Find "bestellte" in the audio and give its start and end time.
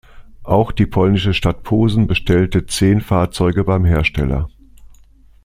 2.07-2.65